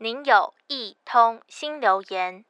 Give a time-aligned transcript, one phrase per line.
[0.00, 2.44] 您有一通新留言。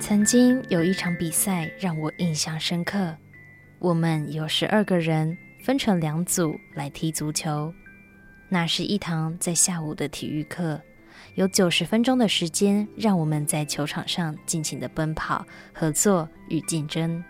[0.00, 3.16] 曾经有一场比赛让我印象深刻，
[3.78, 7.72] 我们有十二个人分成两组来踢足球。
[8.48, 10.82] 那是一堂在下午的体育课，
[11.36, 17.22] 有九十分钟的时间让我们在球场上尽情的奔跑、合作与竞争。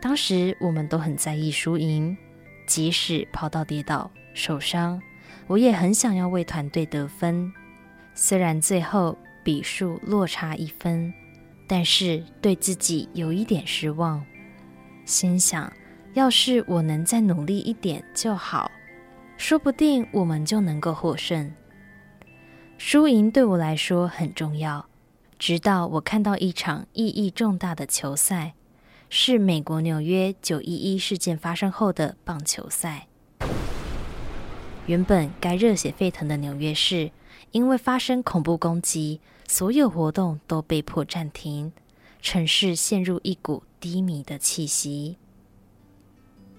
[0.00, 2.16] 当时我们都很在意输赢。
[2.72, 4.98] 即使跑到跌倒受伤，
[5.46, 7.52] 我也很想要为团队得分。
[8.14, 11.12] 虽然最后比数落差一分，
[11.66, 14.24] 但是对自己有一点失望。
[15.04, 15.70] 心想，
[16.14, 18.70] 要是我能再努力一点就好，
[19.36, 21.52] 说不定我们就能够获胜。
[22.78, 24.86] 输赢对我来说很重要，
[25.38, 28.54] 直到我看到一场意义重大的球赛。
[29.14, 33.08] 是美国纽约九一一事件发生后的棒球赛。
[34.86, 37.10] 原本该热血沸腾的纽约市，
[37.50, 41.74] 因为发生恐怖攻击，所有活动都被迫暂停，
[42.22, 45.18] 城市陷入一股低迷的气息。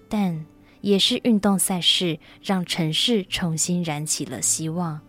[0.08, 0.46] 但
[0.82, 5.02] 也是运动赛事，让城市重新燃起了希望。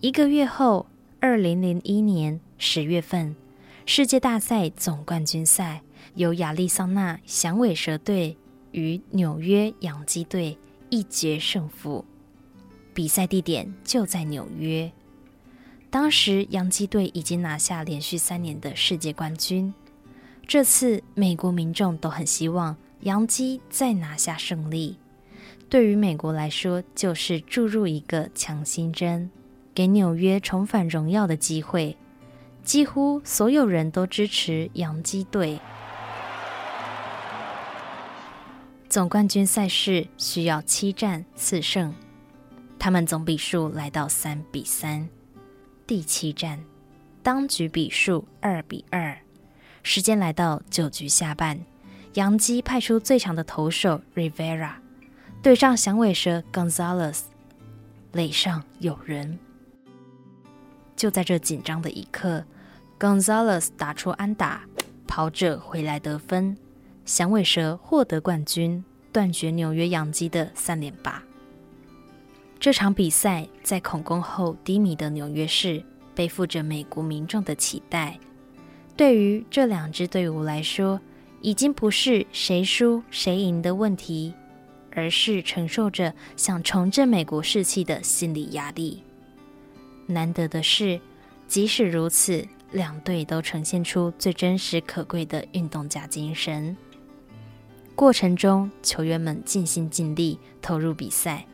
[0.00, 0.84] 一个月后，
[1.18, 3.34] 二零零一年十月份，
[3.86, 5.80] 世界大赛总冠军赛。
[6.14, 8.36] 由亚利桑那响尾蛇队
[8.72, 10.58] 与纽约洋基队
[10.90, 12.04] 一决胜负，
[12.92, 14.90] 比赛地点就在纽约。
[15.90, 19.72] 当时洋基队已经拿下连续三年的世界冠军，
[20.46, 24.98] 这次美国民众都很希望洋基再拿下胜利。
[25.70, 29.30] 对于美国来说，就是注入一个强心针，
[29.74, 31.96] 给纽约重返荣耀的机会。
[32.62, 35.58] 几乎所有人都支持洋基队。
[38.98, 41.94] 总冠军赛事需要七战四胜，
[42.80, 45.08] 他们总比数来到三比三。
[45.86, 46.58] 第七战，
[47.22, 49.16] 当局比数二比二。
[49.84, 51.60] 时间来到九局下半，
[52.14, 54.72] 洋基派出最强的投手 Rivera
[55.40, 57.20] 对上响尾蛇 Gonzalez，
[58.10, 59.38] 垒上有人。
[60.96, 62.44] 就在这紧张的一刻
[62.98, 64.62] ，Gonzalez 打出安打，
[65.06, 66.58] 跑者回来得分。
[67.08, 71.22] 响尾蛇获得冠军，断绝纽约洋基的三连霸。
[72.60, 75.82] 这场比赛在恐攻后低迷的纽约市，
[76.14, 78.18] 背负着美国民众的期待。
[78.94, 81.00] 对于这两支队伍来说，
[81.40, 84.34] 已经不是谁输谁赢的问题，
[84.94, 89.02] 而是承受着想重振美国士气的心理压力。
[90.04, 91.00] 难得的是，
[91.46, 96.76] 即使如此，两队都呈现出最真实可贵的运动家精神。
[97.98, 101.48] 过程中，球员们尽心尽力投入比赛，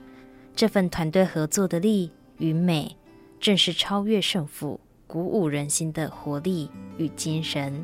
[0.55, 2.99] 这份团队合作的力与美，
[3.41, 7.83] 正是超越胜负、鼓舞人心的活力与精神。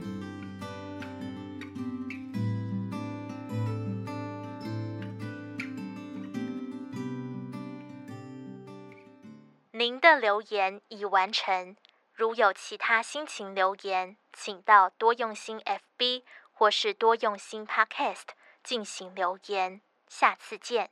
[9.72, 11.74] 您的留言已完成，
[12.12, 18.36] 如有其他心情留言，请到多用心 FB 或是多用心 Podcast。
[18.62, 20.90] 进行留言，下次见。